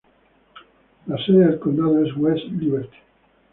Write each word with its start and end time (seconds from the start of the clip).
La 1.05 1.15
sede 1.23 1.45
del 1.45 1.59
condado 1.59 2.03
es 2.03 2.11
West 2.17 2.45
Liberty. 2.45 2.97